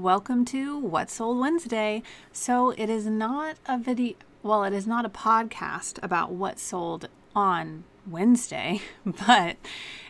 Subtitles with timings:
[0.00, 2.02] Welcome to What Sold Wednesday.
[2.32, 7.10] So, it is not a video, well, it is not a podcast about what sold
[7.36, 9.58] on Wednesday, but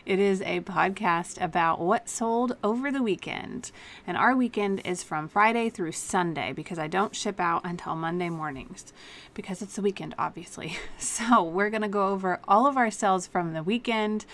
[0.05, 3.73] it is a podcast about what sold over the weekend.
[4.07, 8.29] And our weekend is from Friday through Sunday because I don't ship out until Monday
[8.29, 8.93] mornings
[9.33, 10.77] because it's the weekend, obviously.
[10.99, 14.25] So, we're going to go over all of our sales from the weekend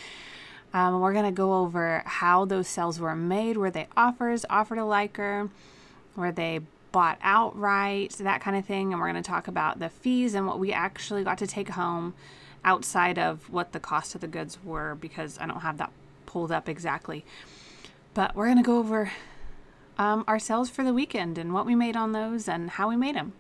[0.74, 3.58] um, we're going to go over how those sales were made.
[3.58, 5.50] Were they offers, offered to liker?
[6.16, 8.12] Were they bought outright?
[8.20, 8.92] That kind of thing.
[8.92, 11.70] And we're going to talk about the fees and what we actually got to take
[11.70, 12.14] home
[12.64, 15.92] outside of what the cost of the goods were because I don't have that
[16.26, 17.24] pulled up exactly.
[18.14, 19.12] But we're going to go over
[19.98, 22.96] um, our sales for the weekend and what we made on those and how we
[22.96, 23.34] made them.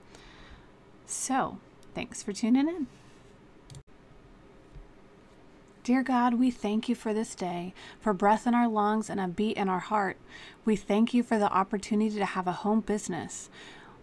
[1.05, 1.59] So,
[1.93, 2.87] thanks for tuning in.
[5.87, 9.27] Dear God, we thank you for this day, for breath in our lungs and a
[9.29, 10.17] beat in our heart.
[10.65, 13.49] We thank you for the opportunity to have a home business.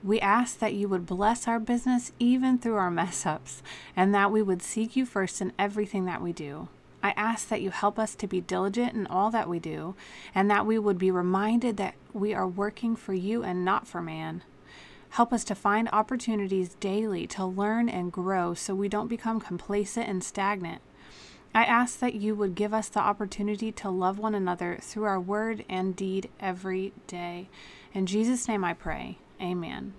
[0.02, 3.62] We ask that you would bless our business even through our mess ups,
[3.94, 6.68] and that we would seek you first in everything that we do.
[7.02, 9.94] I ask that you help us to be diligent in all that we do,
[10.34, 14.00] and that we would be reminded that we are working for you and not for
[14.00, 14.42] man.
[15.10, 20.08] Help us to find opportunities daily to learn and grow so we don't become complacent
[20.08, 20.80] and stagnant.
[21.54, 25.20] I ask that you would give us the opportunity to love one another through our
[25.20, 27.48] word and deed every day.
[27.92, 29.18] In Jesus' name I pray.
[29.40, 29.94] Amen.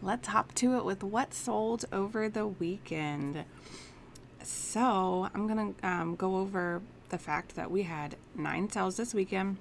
[0.00, 3.44] Let's hop to it with what sold over the weekend.
[4.42, 9.14] So, I'm going to um, go over the fact that we had nine sales this
[9.14, 9.56] weekend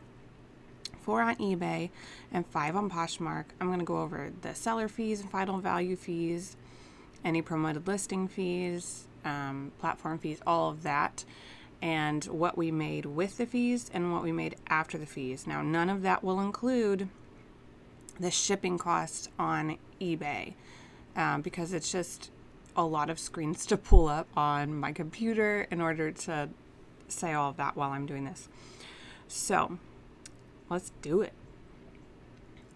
[1.04, 1.90] four on eBay
[2.32, 3.46] and five on Poshmark.
[3.60, 6.56] I'm going to go over the seller fees and final value fees,
[7.24, 11.26] any promoted listing fees, um, platform fees, all of that,
[11.82, 15.46] and what we made with the fees and what we made after the fees.
[15.46, 17.10] Now, none of that will include
[18.20, 20.54] the shipping costs on eBay
[21.16, 22.32] um, because it's just
[22.76, 26.50] a lot of screens to pull up on my computer in order to
[27.08, 28.48] say all of that while I'm doing this.
[29.28, 29.78] So,
[30.70, 31.34] let's do it.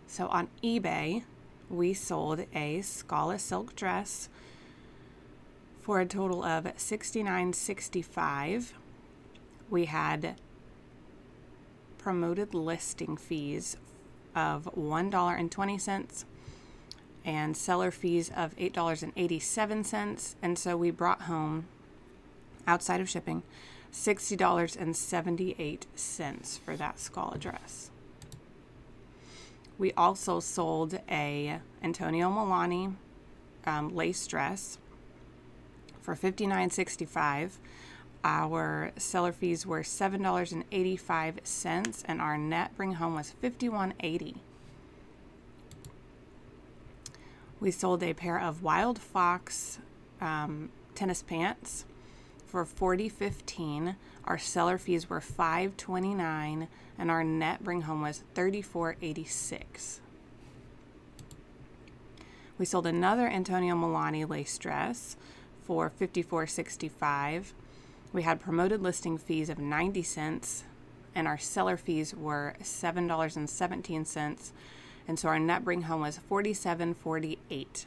[0.07, 1.23] So, on eBay,
[1.69, 4.29] we sold a Scala silk dress
[5.79, 8.71] for a total of $69.65.
[9.69, 10.35] We had
[11.97, 13.75] promoted listing fees
[14.35, 16.25] of $1.20
[17.25, 20.35] and seller fees of $8.87.
[20.41, 21.65] And so we brought home,
[22.65, 23.43] outside of shipping,
[23.91, 27.91] $60.78 for that Scala dress.
[29.77, 32.95] We also sold a Antonio Melani
[33.65, 34.79] um, lace dress
[36.01, 37.57] for $59.65.
[38.23, 44.35] Our seller fees were $7.85 and our net bring home was $51.80.
[47.59, 49.79] We sold a pair of Wild Fox
[50.21, 51.83] um, tennis pants
[52.47, 53.95] for $40.15.
[54.23, 59.99] Our seller fees were $5.29 and our net bring home was $34.86.
[62.57, 65.15] We sold another Antonio Melani lace dress
[65.65, 67.53] for $54.65.
[68.13, 70.63] We had promoted listing fees of 90 cents
[71.13, 74.51] and our seller fees were $7.17
[75.07, 77.85] and so our net bring home was 47.48.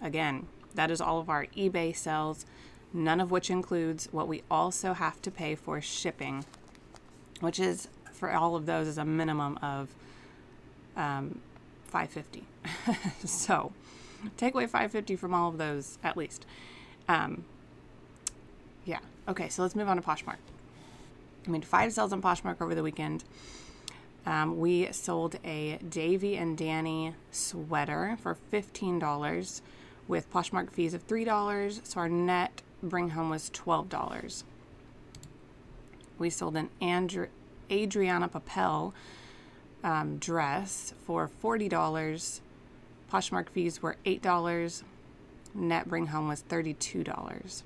[0.00, 2.46] Again, that is all of our eBay sales,
[2.92, 6.44] none of which includes what we also have to pay for shipping,
[7.40, 9.94] which is for all of those is a minimum of
[10.96, 11.40] um,
[11.86, 12.44] 550.
[13.26, 13.72] so
[14.36, 16.46] take away 550 from all of those at least.
[17.08, 17.44] Um,
[18.84, 19.00] yeah.
[19.28, 20.38] Okay, so let's move on to Poshmark.
[21.46, 23.24] I made five sales on Poshmark over the weekend.
[24.26, 29.60] Um, we sold a Davy and Danny sweater for $15
[30.06, 34.44] with Poshmark fees of $3, so our net bring home was $12.
[36.18, 37.28] We sold an Andrew,
[37.70, 38.92] Adrianna Papell
[39.84, 42.40] um, dress for $40.
[43.10, 44.82] Poshmark fees were $8
[45.54, 47.62] net bring home was $32.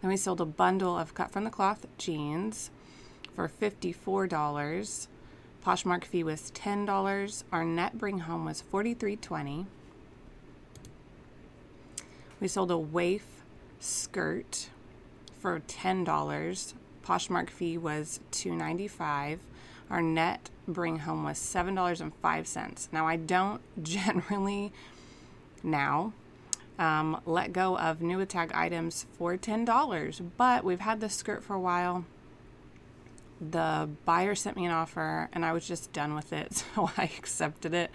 [0.00, 2.70] Then we sold a bundle of cut from the cloth jeans
[3.34, 5.08] for $54.
[5.64, 7.44] Poshmark fee was $10.
[7.52, 9.66] Our net bring home was $43.20.
[12.40, 13.42] We sold a waif
[13.80, 14.68] skirt
[15.38, 16.74] for $10.
[17.04, 19.38] Poshmark fee was $2.95.
[19.90, 22.88] Our net bring home was $7.05.
[22.92, 24.72] Now I don't generally
[25.62, 26.12] now.
[26.78, 31.54] Um, let go of new tag items for $10, but we've had this skirt for
[31.54, 32.04] a while.
[33.40, 36.64] the buyer sent me an offer and I was just done with it.
[36.74, 37.90] So I accepted it.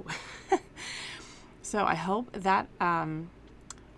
[1.62, 3.30] so I hope that um,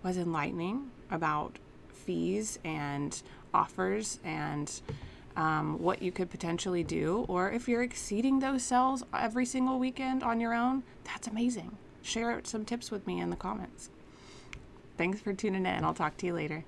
[0.03, 1.57] was enlightening about
[1.89, 3.21] fees and
[3.53, 4.81] offers and
[5.37, 7.25] um, what you could potentially do.
[7.29, 11.77] Or if you're exceeding those sales every single weekend on your own, that's amazing.
[12.01, 13.89] Share some tips with me in the comments.
[14.97, 15.85] Thanks for tuning in.
[15.85, 16.65] I'll talk to you later.